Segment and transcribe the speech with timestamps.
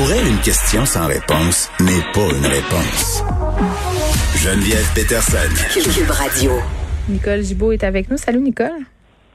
[0.00, 3.22] Pour elle, une question sans réponse n'est pas une réponse.
[4.34, 5.52] Geneviève Peterson.
[5.74, 6.52] Cube Radio.
[7.10, 8.16] Nicole Gibault est avec nous.
[8.16, 8.80] Salut, Nicole.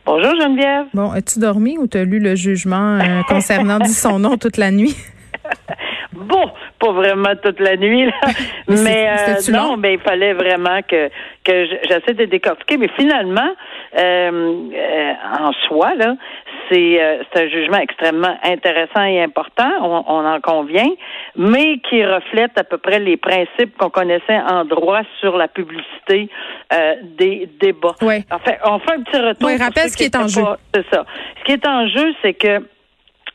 [0.08, 0.88] Bonjour Geneviève.
[0.96, 4.72] Bon, as-tu dormi ou t'as lu le jugement euh, concernant dit son nom toute la
[4.72, 4.96] nuit?
[6.16, 6.50] Bon,
[6.80, 8.14] pas vraiment toute la nuit, là.
[8.70, 9.78] Mais euh, non, long?
[9.78, 11.10] mais il fallait vraiment que
[11.44, 12.78] que j'essaie de décortiquer.
[12.78, 13.52] Mais finalement,
[13.98, 16.16] euh, euh, en soi, là,
[16.70, 20.90] c'est euh, un jugement extrêmement intéressant et important, on, on en convient,
[21.36, 26.30] mais qui reflète à peu près les principes qu'on connaissait en droit sur la publicité
[26.74, 27.96] euh, des débats.
[28.02, 28.24] Ouais.
[28.32, 29.50] En fait, on fait un petit retour.
[29.50, 30.42] Pour rappelle ce qui est en jeu.
[30.74, 31.06] C'est ça.
[31.40, 32.62] Ce qui est en jeu, c'est que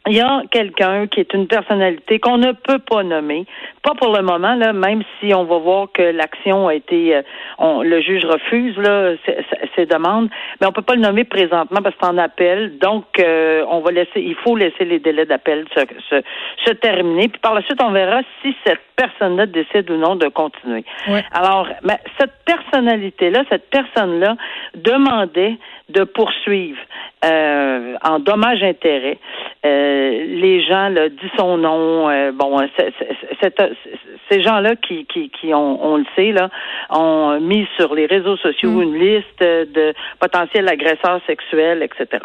[0.07, 3.45] il y a quelqu'un qui est une personnalité qu'on ne peut pas nommer,
[3.83, 7.23] pas pour le moment là, même si on va voir que l'action a été, euh,
[7.59, 9.13] on, le juge refuse là
[9.77, 10.29] ses, demandes,
[10.61, 13.81] mais on peut pas le nommer présentement parce que c'est en appel, donc euh, on
[13.81, 16.23] va laisser, il faut laisser les délais d'appel se, se,
[16.67, 20.29] se terminer, puis par la suite on verra si cette personne-là décide ou non de
[20.29, 20.85] continuer.
[21.09, 21.25] Ouais.
[21.33, 24.37] Alors, mais cette personnalité-là, cette personne-là
[24.75, 25.57] demandait
[25.89, 26.79] de poursuivre
[27.25, 29.19] euh, en dommage-intérêt.
[29.67, 33.73] Euh, les gens, là, dit son nom, euh, bon, c'est- c'est- c'est-
[34.31, 36.49] ces gens-là qui, qui, qui ont, on le sait, là,
[36.89, 38.83] ont mis sur les réseaux sociaux Mm.
[38.83, 42.23] une liste de potentiels agresseurs sexuels, etc.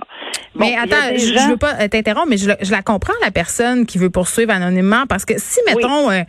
[0.54, 3.14] Bon, mais attends, je, gens- je veux pas euh, t'interrompre, mais je, je la comprends,
[3.24, 6.22] la personne qui veut poursuivre anonymement, parce que si, mettons, euh,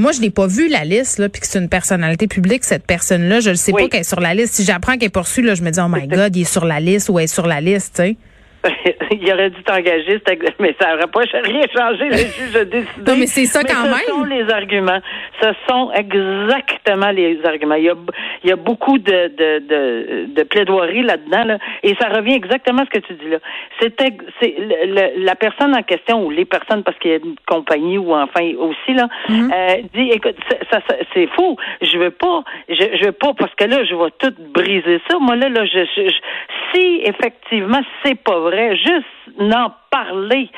[0.00, 2.84] moi, je n'ai pas vu la liste, là, puis que c'est une personnalité publique, cette
[2.86, 3.82] personne-là, je ne sais Oui.
[3.82, 4.54] pas qu'elle est sur la liste.
[4.54, 6.64] Si j'apprends qu'elle est poursuivie, là, je me dis, oh my God, il est sur
[6.64, 8.16] la liste ou elle est sur la liste, tu sais.
[9.10, 10.20] il aurait dû t'engager,
[10.58, 12.08] mais ça n'aurait pas rien changé.
[12.08, 13.10] Le juge a décidé.
[13.10, 13.98] Non, mais c'est ça quand ce même.
[14.08, 15.00] sont les arguments.
[15.40, 17.74] Ce sont exactement les arguments.
[17.76, 17.94] Il y a,
[18.44, 22.82] il y a beaucoup de, de, de, de plaidoirie là-dedans, là, et ça revient exactement
[22.82, 23.38] à ce que tu dis là.
[23.80, 24.12] C'était,
[25.16, 28.42] la personne en question ou les personnes, parce qu'il y a une compagnie ou enfin
[28.58, 29.52] aussi là, Mm-hmm.
[29.52, 31.56] euh, dit, écoute, c'est- ça, ça- c'est fou.
[31.82, 35.18] Je veux pas, je, je veux pas parce que là, je vais tout briser ça.
[35.20, 36.20] Moi là, là, je, je- je-
[36.72, 40.48] si effectivement c'est pas vrai, juste n'en parler.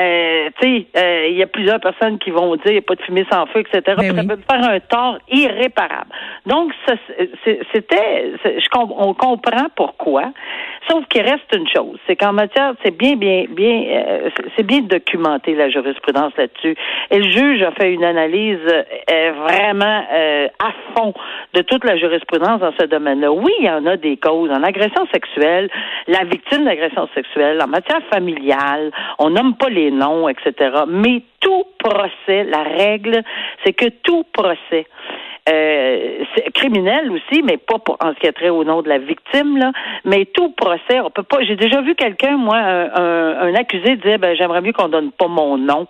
[0.00, 2.82] Euh, tu sais, euh, il y a plusieurs personnes qui vont dire il n'y a
[2.82, 3.80] pas de fumée sans feu, etc.
[3.96, 4.26] Ben ça oui.
[4.26, 6.10] peut faire un tort irréparable.
[6.46, 6.72] Donc,
[7.72, 8.32] c'était,
[8.98, 10.32] on comprend pourquoi.
[10.88, 14.80] Sauf qu'il reste une chose, c'est qu'en matière, c'est bien, bien, bien, euh, c'est- bien
[14.80, 16.76] documenté la jurisprudence là-dessus.
[17.10, 20.04] Et le juge a fait une analyse euh, vraiment
[20.58, 21.14] à fond
[21.54, 23.30] de toute la jurisprudence dans ce domaine-là.
[23.32, 25.68] Oui, il y en a des causes en agression sexuelle,
[26.08, 28.19] la victime d'agression sexuelle, en matière familiale,
[29.18, 30.82] on nomme pas les noms, etc.
[30.88, 33.22] Mais tout procès, la règle,
[33.64, 34.86] c'est que tout procès
[35.48, 38.98] euh, criminel aussi, mais pas pour, en ce qui a trait au nom de la
[38.98, 39.72] victime, là.
[40.04, 41.42] Mais tout procès, on peut pas.
[41.42, 45.28] J'ai déjà vu quelqu'un, moi, un, un, accusé dire, ben j'aimerais mieux qu'on donne pas
[45.28, 45.86] mon nom.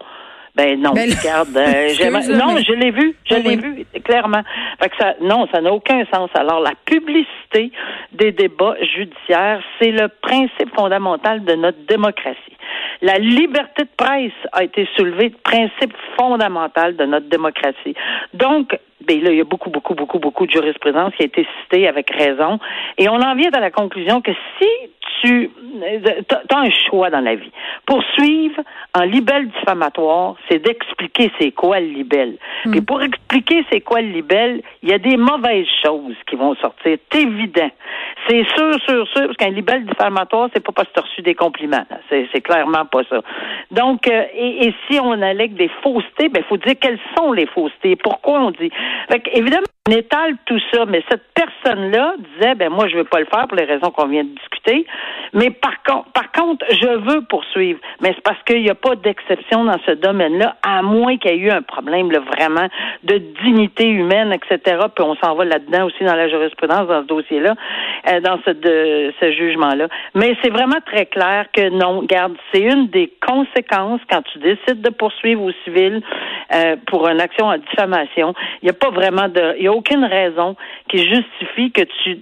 [0.57, 3.57] Ben non, Ben là, regarde, euh, non, je l'ai vu, je Oui, l'ai oui.
[3.93, 4.43] vu clairement.
[4.83, 6.31] Fait que ça, non, ça n'a aucun sens.
[6.35, 7.73] Alors la publicité
[8.13, 12.57] des débats judiciaires, c'est le principe fondamental de notre démocratie.
[13.03, 17.95] La liberté de presse a été soulevée, principe fondamental de notre démocratie.
[18.35, 21.47] Donc, ben là, il y a beaucoup, beaucoup, beaucoup, beaucoup de jurisprudence qui a été
[21.63, 22.59] citée avec raison.
[22.99, 24.69] Et on en vient à la conclusion que si
[25.23, 25.51] tu
[25.83, 27.51] as un choix dans la vie,
[27.87, 28.61] poursuivre
[28.95, 32.37] en libelle diffamatoire, c'est d'expliquer c'est quoi le libelle.
[32.71, 36.55] Puis pour expliquer c'est quoi le libelle, il y a des mauvaises choses qui vont
[36.57, 36.81] sortir.
[36.85, 37.71] C'est évident.
[38.29, 41.23] C'est sûr, sûr, sûr, parce qu'un libelle diffamatoire, c'est pas parce que tu as reçu
[41.23, 41.87] des compliments.
[42.09, 43.21] C'est, clairement pas ça.
[43.71, 47.33] Donc, euh, et, et si on allègue des faussetés, ben, il faut dire quelles sont
[47.33, 47.97] les faussetés.
[47.97, 48.71] Pourquoi on dit.
[49.11, 53.21] Fait évidemment, on étale tout ça, mais cette personne-là disait, ben, moi, je veux pas
[53.21, 54.87] le faire pour les raisons qu'on vient de discuter.
[55.33, 55.70] Mais par
[56.13, 57.81] par contre, je veux poursuivre.
[58.01, 61.35] Mais c'est parce qu'il n'y a pas d'exception dans ce domaine-là, à moins qu'il y
[61.35, 62.69] ait eu un problème, là, vraiment,
[63.05, 64.79] de dignité humaine, etc.
[64.95, 67.55] Puis on s'en va là-dedans aussi dans la jurisprudence, dans ce dossier-là,
[68.09, 69.89] euh, dans ce, de, ce jugement-là.
[70.15, 74.81] Mais c'est vraiment très clair que non, garde, c'est une des conséquences quand tu décides
[74.81, 76.03] de poursuivre au civil
[76.55, 78.35] euh, pour une action en diffamation.
[78.63, 80.57] Il n'y a pas vraiment de, il y a aucune raison
[80.89, 82.17] qui justifie que tu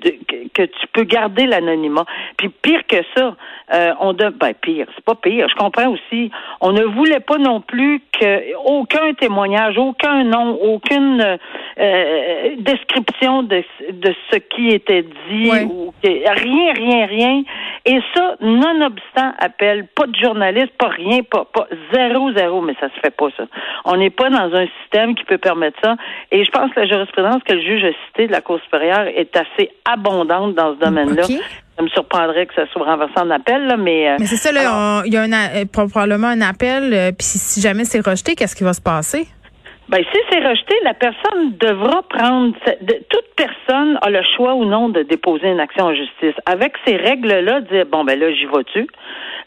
[0.55, 2.05] que tu peux garder l'anonymat.
[2.37, 3.37] Puis pire que ça,
[3.75, 5.46] euh, on de, ben pire, c'est pas pire.
[5.49, 6.31] Je comprends aussi.
[6.61, 11.38] On ne voulait pas non plus que aucun témoignage, aucun nom, aucune
[11.79, 13.62] euh, description de,
[13.93, 15.64] de ce qui était dit Ouais.
[15.64, 16.08] ou que-
[16.43, 17.43] rien, rien, rien.
[17.85, 22.88] Et ça, nonobstant appel, pas de journaliste, pas rien, pas, pas zéro, zéro, mais ça
[22.88, 23.44] se fait pas ça.
[23.84, 25.96] On n'est pas dans un système qui peut permettre ça.
[26.31, 29.06] Et je pense que la jurisprudence que le juge a citée de la Cour supérieure
[29.06, 31.23] est assez abondante dans ce domaine-là.
[31.78, 34.16] Ça me surprendrait que ça soit renversé en appel, là, mais.
[34.19, 38.04] mais c'est ça, là, il y a un, probablement un appel, puis si jamais c'est
[38.04, 39.28] rejeté, qu'est-ce qui va se passer?
[39.88, 42.54] Ben, si c'est rejeté, la personne devra prendre.
[43.08, 46.34] toute personne a le choix ou non de déposer une action en justice.
[46.44, 48.86] Avec ces règles-là, dire bon ben là, j'y vais-tu.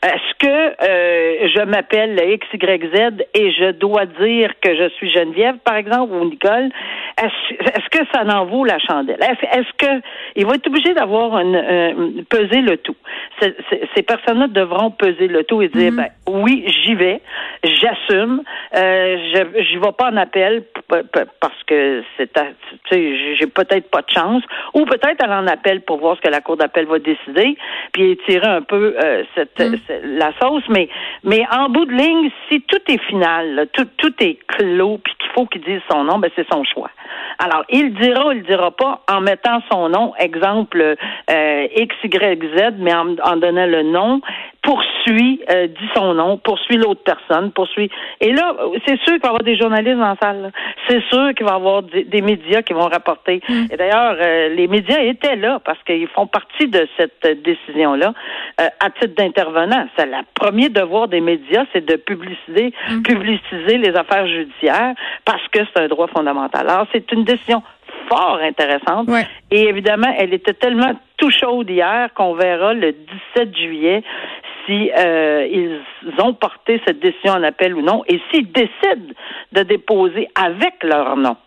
[0.04, 5.76] Est-ce que euh, je m'appelle XYZ et je dois dire que je suis Geneviève, par
[5.76, 6.70] exemple, ou Nicole?
[7.22, 9.20] Est-ce que ça en vaut la chandelle?
[9.22, 10.02] Est-ce que
[10.36, 12.96] il va être obligé d'avoir une, peser le tout?
[13.40, 15.96] ces personnes-là devront peser le tout et dire mm-hmm.
[15.96, 17.22] ben oui, j'y vais,
[17.64, 18.42] j'assume,
[18.76, 20.64] euh, je j'y vais pas en appel
[21.40, 22.30] parce que c'est
[23.38, 24.44] j'ai peut-être pas de chance,
[24.74, 27.58] ou peut-être elle en appelle pour voir ce que la cour d'appel va décider,
[27.94, 29.78] puis étirer un peu euh, cette, mm.
[30.04, 30.64] la sauce.
[30.70, 30.90] Mais
[31.24, 35.30] mais en bout de ligne, si tout est final, tout tout est clos, puis qu'il
[35.32, 36.92] faut qu'il dise son nom, ben c'est son choix.
[37.40, 40.96] Alors il dira ou il dira pas en mettant son nom, exemple
[41.30, 44.22] euh, X Y Z, mais en, en donnant le nom
[44.62, 47.90] poursuit, euh, dit son nom, poursuit l'autre personne, poursuit.
[48.20, 48.56] Et là,
[48.86, 50.52] c'est sûr qu'il va y avoir des journalistes la salle.
[50.88, 53.42] C'est sûr qu'il va y avoir des, médias qui vont rapporter.
[53.50, 53.66] Mm.
[53.72, 58.14] Et d'ailleurs, euh, les médias étaient là parce qu'ils font partie de cette décision-là
[58.60, 59.88] euh, à titre d'intervenant.
[59.98, 63.02] C'est le premier devoir des médias, c'est de publiciser, mm.
[63.02, 64.94] publiciser les affaires judiciaires
[65.26, 66.70] parce que c'est un droit fondamental.
[66.70, 67.64] Alors, c'est une décision
[68.08, 69.10] fort intéressante.
[69.50, 72.94] Et évidemment, elle était tellement tout chaude hier qu'on verra le
[73.36, 74.04] 17 juillet
[74.66, 75.82] si euh, ils
[76.22, 79.14] ont porté cette décision en appel ou non, et s'ils décident
[79.52, 81.38] de déposer avec leur nom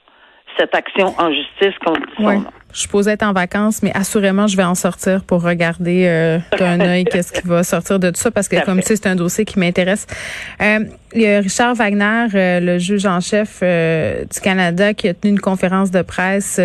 [0.58, 2.50] cette action en justice contre son nom.
[2.74, 6.80] Je suppose être en vacances, mais assurément, je vais en sortir pour regarder euh, d'un
[6.80, 9.14] œil qu'est-ce qui va sortir de tout ça, parce que comme tu sais, c'est un
[9.14, 10.08] dossier qui m'intéresse.
[10.60, 10.80] Euh,
[11.14, 15.14] il y a Richard Wagner, euh, le juge en chef euh, du Canada, qui a
[15.14, 16.60] tenu une conférence de presse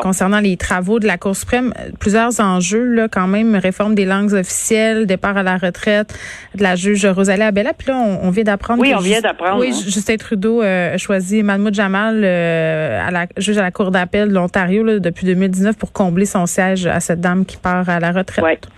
[0.00, 1.74] concernant les travaux de la Cour suprême.
[1.98, 6.16] Plusieurs enjeux, là, quand même, réforme des langues officielles, départ à la retraite
[6.54, 7.72] de la juge Rosalie Abella.
[7.76, 8.80] Puis là, on, vient d'apprendre.
[8.80, 9.58] Oui, on vient d'apprendre.
[9.58, 14.34] Oui, Justin Trudeau a choisi Mahmoud Jamal, à la juge à la Cour d'appel de
[14.34, 15.47] l'Ontario depuis 2000
[15.78, 18.68] pour combler son siège à cette dame qui part à la retraite?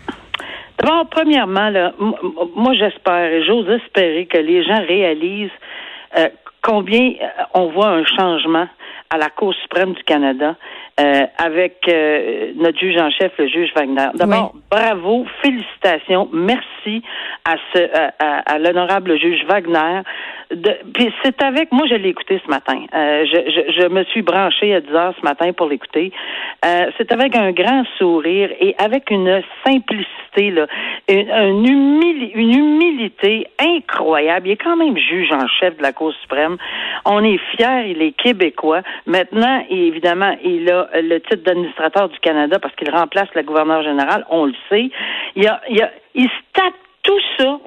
[1.11, 1.71] Premièrement,
[2.57, 5.51] moi j'espère j'ose espérer que les gens réalisent
[6.17, 6.29] euh,
[6.63, 8.67] combien euh, on voit un changement
[9.11, 10.57] à la Cour suprême du Canada
[11.01, 11.91] euh, avec
[12.57, 14.09] notre juge en chef, le juge Wagner.
[14.15, 17.03] D'abord, bravo, félicitations, merci
[17.45, 17.89] à ce
[18.21, 20.03] à l'honorable juge Wagner
[20.95, 22.85] puis c'est avec moi je l'ai écouté ce matin.
[22.93, 26.13] Euh, je, je, je, me suis branchée à 10 heures ce matin pour l'écouter.
[26.65, 30.67] Euh, c'est avec un grand sourire et avec une simplicité là,
[31.09, 34.49] une, une, humilité incroyable.
[34.49, 36.57] Il est quand même juge en chef de la Cour suprême.
[37.05, 38.83] On est fiers, il est québécois.
[39.07, 44.25] Maintenant, évidemment, il a le titre d'administrateur du Canada parce qu'il remplace la gouverneure générale.
[44.31, 44.91] On le sait.
[45.37, 46.75] Il a, il a, il se tape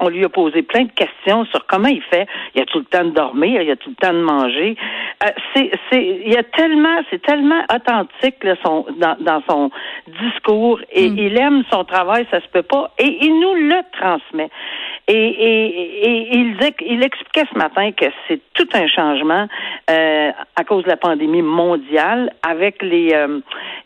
[0.03, 2.27] on lui a posé plein de questions sur comment il fait.
[2.55, 4.75] Il a tout le temps de dormir, il a tout le temps de manger?
[5.23, 9.71] Euh, c'est, c'est, il y a tellement, c'est tellement authentique là, son, dans, dans son
[10.21, 11.17] discours et mm.
[11.17, 14.49] il aime son travail, ça se peut pas, et il nous le transmet.
[15.07, 16.57] Et, et, et il,
[16.87, 19.47] il expliquait ce matin que c'est tout un changement
[19.89, 23.39] euh, à cause de la pandémie mondiale, avec les euh,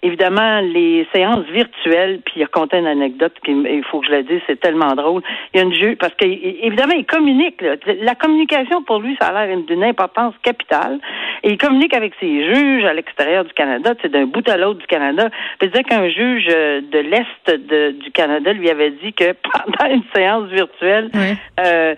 [0.04, 2.22] évidemment les séances virtuelles.
[2.26, 5.24] Puis il a compté une anecdote qu'il faut que je la dise, c'est tellement drôle.
[5.54, 7.62] Il y a une juge parce qu'évidemment il communique.
[8.02, 11.00] La communication pour lui, ça a l'air d'une importance capitale.
[11.44, 14.80] Et il communique avec ses juges à l'extérieur du Canada, c'est d'un bout à l'autre
[14.80, 15.30] du Canada.
[15.62, 20.50] Il dire qu'un juge de l'est du Canada lui avait dit que pendant une séance
[20.50, 21.12] virtuelle
[21.60, 21.96] euh,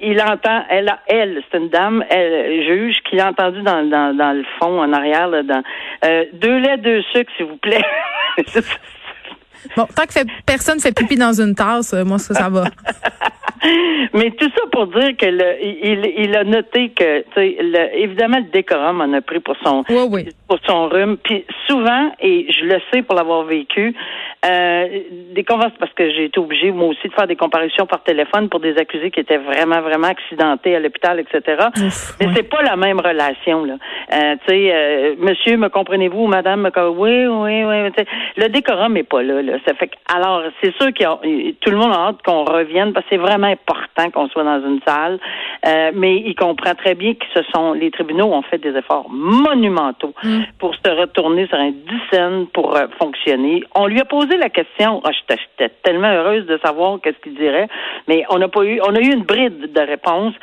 [0.00, 4.32] il entend, elle, elle, c'est une dame, elle juge, qui a entendu dans, dans, dans
[4.32, 5.62] le fond, en arrière, là, dans
[6.04, 7.84] euh, deux laits, deux sucres, s'il vous plaît.
[9.76, 12.64] bon, tant que fait, personne fait pipi dans une tasse, euh, moi ça, ça va.
[14.14, 19.00] Mais tout ça pour dire que il, il a noté que, le, évidemment, le décorum
[19.00, 21.18] en a pris pour son, pour son rhume.
[21.18, 23.94] Puis souvent, et je le sais pour l'avoir vécu,
[24.44, 24.88] euh,
[25.34, 28.48] des conversations, parce que j'ai été obligée, moi aussi, de faire des comparaisons par téléphone
[28.48, 31.66] pour des accusés qui étaient vraiment, vraiment accidentés à l'hôpital, etc.
[32.20, 33.74] Mais c'est pas la même relation, là.
[34.14, 38.04] Euh, tu sais, euh, monsieur, me comprenez-vous, madame, me oui, oui, oui.
[38.36, 39.58] Le décorum est pas là, là.
[39.66, 43.04] Ça fait que, alors, c'est sûr que tout le monde a hâte qu'on revienne, parce
[43.06, 45.18] que c'est vraiment important qu'on soit dans une salle.
[45.66, 49.06] Euh, mais il comprend très bien que ce sont, les tribunaux ont fait des efforts
[49.10, 50.40] monumentaux mm.
[50.58, 53.62] pour se retourner sur un dizaine pour euh, fonctionner.
[53.74, 55.02] On lui a posé la question.
[55.04, 57.68] Oh, J'étais tellement heureuse de savoir qu'est-ce qu'il dirait,
[58.08, 60.34] mais on n'a pas eu, on a eu une bride de réponse.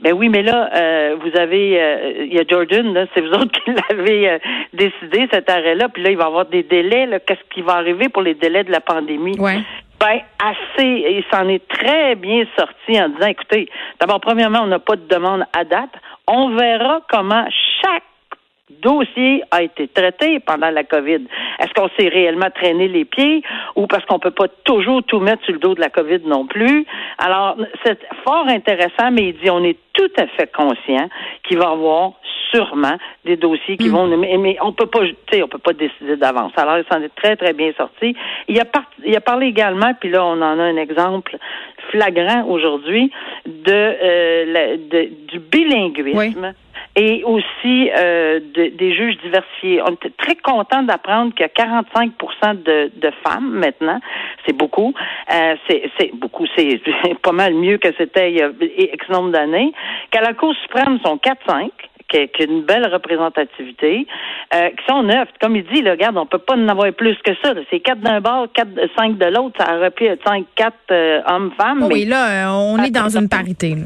[0.00, 3.52] Ben oui, mais là, euh, vous avez, euh, il y a Jordan, c'est vous autres
[3.52, 4.38] qui l'avez euh,
[4.72, 7.08] décidé cet arrêt-là, puis là, il va y avoir des délais.
[7.26, 9.38] Qu'est-ce qui va arriver pour les délais de la pandémie?
[9.38, 9.60] Ouais.
[10.04, 11.06] Ben, assez.
[11.08, 15.08] Il s'en est très bien sorti en disant, écoutez, d'abord, premièrement, on n'a pas de
[15.08, 15.92] demande à date.
[16.26, 17.46] On verra comment
[17.80, 18.02] chaque
[18.82, 21.26] dossier a été traité pendant la COVID.
[21.58, 23.42] Est-ce qu'on s'est réellement traîné les pieds
[23.76, 26.46] ou parce qu'on peut pas toujours tout mettre sur le dos de la COVID non
[26.46, 26.84] plus?
[27.16, 31.08] Alors, c'est fort intéressant, mais il dit on est tout à fait conscient
[31.44, 32.12] qu'il va y avoir
[32.54, 33.92] sûrement des dossiers qui mm.
[33.92, 36.52] vont mais, on peut pas on peut pas décider d'avance.
[36.56, 38.14] Alors il s'en est très très bien sorti.
[38.48, 38.64] Il a
[39.04, 41.36] il a parlé également puis là on en a un exemple
[41.90, 43.10] flagrant aujourd'hui
[43.46, 44.76] de, euh,
[45.28, 46.54] du bilinguisme
[46.96, 49.82] et aussi euh, des juges diversifiés.
[49.82, 52.12] On était très content d'apprendre qu'il y a 45
[52.64, 54.00] de, de femmes maintenant.
[54.46, 54.94] C'est beaucoup.
[55.32, 56.46] Euh, c'est beaucoup.
[56.56, 56.80] C'est
[57.22, 58.50] pas mal mieux que c'était il y a
[58.94, 59.72] X nombre d'années.
[60.10, 61.70] Qu'à la Cour suprême, sont 4-5
[62.14, 64.06] qui a une belle représentativité,
[64.54, 65.28] euh, qui sont neufs.
[65.40, 67.54] Comme il dit, là, regarde, on peut pas en avoir plus que ça.
[67.70, 69.56] C'est quatre d'un bord, quatre, cinq de l'autre.
[69.58, 71.84] Ça aurait pu être cinq, quatre euh, hommes-femmes.
[71.90, 73.76] oui, là, on est dans une parité.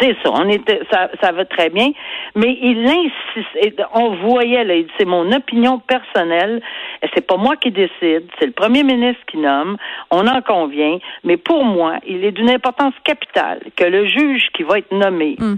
[0.00, 1.90] C'est ça, on était, ça, ça va très bien,
[2.36, 3.82] mais il insiste.
[3.92, 6.62] On voyait là, c'est mon opinion personnelle.
[7.14, 9.76] C'est pas moi qui décide, c'est le premier ministre qui nomme.
[10.10, 14.62] On en convient, mais pour moi, il est d'une importance capitale que le juge qui
[14.62, 15.36] va être nommé.
[15.38, 15.56] Hmm.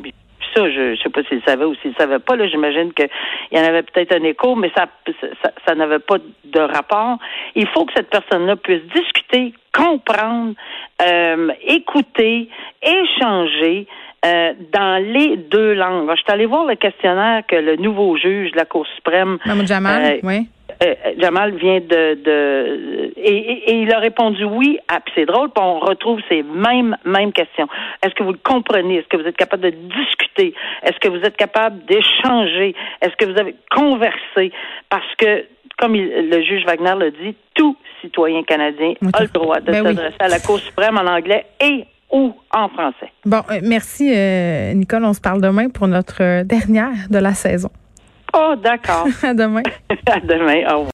[0.55, 2.37] Ça, je ne sais pas s'il savait ou s'il savait pas.
[2.37, 3.09] Là, j'imagine qu'il
[3.53, 4.87] y en avait peut-être un écho, mais ça,
[5.21, 7.19] ça, ça n'avait pas de rapport.
[7.55, 10.55] Il faut que cette personne-là puisse discuter, comprendre,
[11.03, 12.49] euh, écouter,
[12.83, 13.87] échanger.
[14.25, 16.09] Euh, dans les deux langues.
[16.11, 20.05] Je suis allée voir le questionnaire que le nouveau juge de la Cour suprême, Jamal,
[20.05, 20.47] euh, oui.
[20.83, 24.79] Euh, Jamal vient de, de et, il a répondu oui.
[24.89, 27.69] Ah, c'est drôle, puis on retrouve ces mêmes mêmes questions.
[28.05, 28.97] Est-ce que vous le comprenez?
[28.97, 30.55] Est-ce que vous êtes capable de discuter?
[30.83, 32.75] Est-ce que vous êtes capable d'échanger?
[33.01, 34.53] Est-ce que vous avez conversé?
[34.89, 35.45] Parce que
[35.79, 40.17] comme le juge Wagner l'a dit, tout citoyen canadien a le droit de ben s'adresser
[40.21, 43.11] à la Cour suprême en anglais et ou en français.
[43.25, 45.05] Bon, euh, merci euh, Nicole.
[45.05, 47.71] On se parle demain pour notre dernière de la saison.
[48.35, 49.07] Oh, d'accord.
[49.23, 49.63] à demain.
[50.07, 50.65] à demain.
[50.73, 50.91] Au revoir.